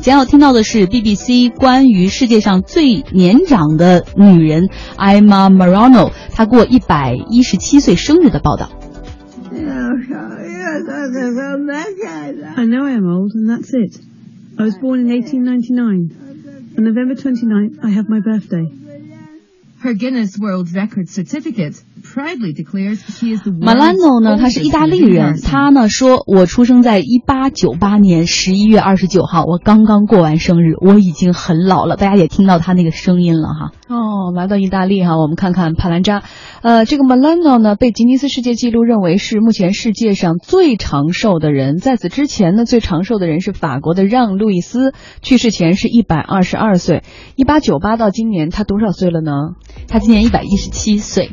[0.00, 8.69] 将要听到的是 BBC 关于世界上最年长的女人 Emma Marano，她过一百一十七岁生日的报道。
[9.51, 9.59] I
[12.65, 13.99] know I am old, and that's it.
[14.57, 16.09] I was born in 1899.
[16.77, 18.71] On November 29th, I have my birthday.
[19.81, 21.75] Her Guinness World Record certificate
[23.61, 25.39] 马拉 world's 诺呢，他是意大利人。
[25.41, 31.95] 他呢说，我出生在一八九八年十一月二十九号，我刚刚过完生日，我已经很老了。
[31.95, 33.71] 大家也听到他那个声音了哈。
[33.87, 36.23] 哦，来到意大利哈，我们看看帕兰扎。
[36.61, 41.77] 呃，这个 Malano 呢，被吉尼斯世界纪录认为是目前世界上最长寿的人。
[41.77, 47.03] 在此之前呢，最长寿的人是法国的让·路易斯，去世前是一百二十二岁。
[47.35, 49.31] 一八九八到今年，他多少岁了呢？
[49.87, 51.31] 他今年一百一十七岁。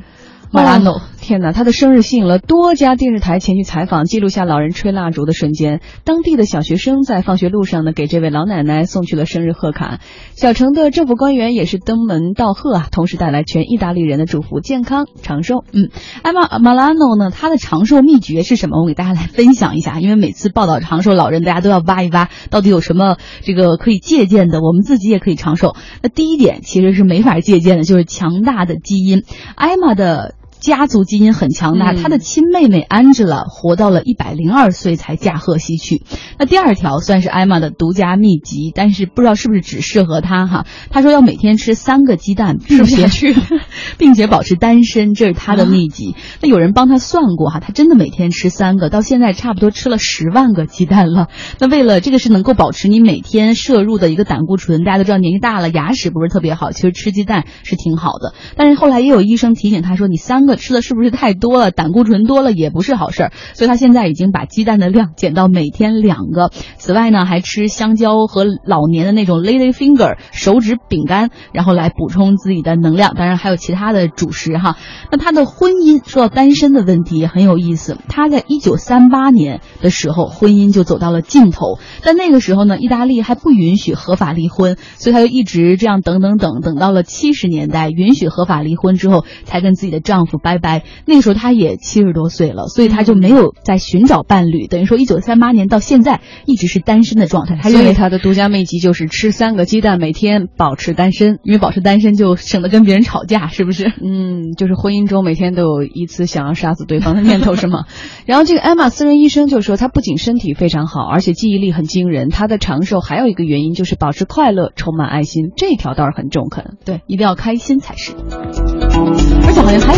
[0.50, 0.94] 马拉诺。
[0.94, 1.52] 哦，天哪！
[1.52, 5.82] 他的生日吸引了多家电视台前去采访，记录下老人吹蜡烛的瞬间。
[6.02, 10.00] 当地的小学生在放学路上呢，给这位老奶奶送去了生日贺卡。
[10.36, 15.64] 小城的政府官员也是登门道贺啊，同时带来全意大利人的祝福，健康长寿。
[15.70, 15.90] 嗯，
[16.22, 18.80] 艾玛马拉诺呢，他的长寿秘诀是什么？
[18.80, 20.00] 我给大家来分享一下。
[20.00, 25.76] 因为每次报道长寿老人，大家都要挖一挖，到底有什么这个可以借鉴的，我们自己也可以长寿。
[26.02, 29.24] 那第一点其实是没法借鉴的，就是强大的基因。
[29.56, 30.36] 艾玛的。
[30.60, 36.02] 家族基因很强大，嗯她的亲妹妹 Angela 活到了一百零二岁才驾鹤西去。
[36.38, 40.66] 那第二条算是艾玛的独家秘籍，但是不知道是不是只适合她哈。
[40.90, 43.34] 她说要每天吃三个鸡蛋，并且去。
[43.96, 46.14] 并且保持单身，这是他的秘籍。
[46.40, 51.28] 那有人帮他算过哈，他真的每天吃三个，到现在差不多吃了十万个鸡蛋了。
[51.58, 58.34] 那为了这个是能够保持你每天摄入的一个胆固醇，大家都知道年纪大了牙齿不是特别好，其实吃鸡蛋是挺好的。
[58.56, 61.70] 但是后来也有医生提醒他说，你三吃的是不是太多了？
[61.70, 63.32] 胆固醇多了也不是好事儿。
[63.54, 66.50] 所以他现在已经把鸡蛋的量减到每天两个。
[66.76, 73.14] 此外呢，还吃香蕉和老年的那种 lady finger 手指饼干，然后来补充自己的能量。
[73.14, 74.76] 当然还有其他的主食哈。
[75.10, 77.98] 那他的婚姻说到单身的问题很有意思。
[78.08, 81.78] 他在一九三八年的时候，婚姻就走到了尽头。
[82.02, 90.82] 但那个时候呢，意大利还不允许合法离婚，所以他就一直这样等等等，等到了七十年代允许合法离婚之后，才跟自己的丈夫拜拜。
[91.06, 94.66] 那个时候他也七十多岁了，所以他就没有在寻找伴侣。
[94.66, 97.58] 等于说，一九三八年到现在一直是单身的状态。
[97.60, 101.38] 他认为他的独家秘籍就是吃三个鸡蛋，每天保持单身。
[101.42, 103.92] 因为保持单身就省得跟别人吵架，是不是？
[104.02, 107.84] 嗯，就是婚姻中每天都有一次想要杀死对方的念头，是吗？
[108.26, 112.28] 然后这个艾玛私人医生就说，他不仅身体非常好，而且记忆力很惊人。
[112.28, 115.50] 他的长寿还有一个原因就是保持快乐，充满爱心。
[115.56, 116.76] 这条倒是很中肯。
[116.84, 118.12] 对，一定要开心才是。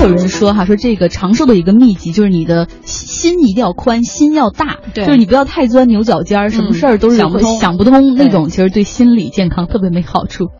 [0.02, 5.04] 有人说哈，说这个长寿的一个秘籍就是你的心一定要宽，心要大，对。
[5.04, 10.48] 就是你不要太钻牛角尖儿，什么事儿都是想不通想不通那种，其实对心理健康特别没好处。